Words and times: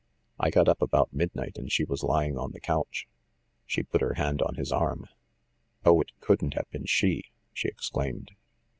"I 0.39 0.49
got 0.49 0.67
up 0.67 0.81
about 0.81 1.13
midnight, 1.13 1.59
and 1.59 1.71
she 1.71 1.83
was 1.83 2.01
lying 2.01 2.35
on 2.35 2.53
the 2.53 2.59
couch." 2.59 3.07
She 3.67 3.83
put 3.83 4.01
her 4.01 4.15
hand 4.15 4.41
on 4.41 4.55
his 4.55 4.71
arm. 4.71 5.05
"Oh, 5.85 6.01
it 6.01 6.09
couldn't 6.19 6.55
have 6.55 6.67
been 6.71 6.85
she!" 6.87 7.25
she 7.53 7.67
exclaimed. 7.67 8.31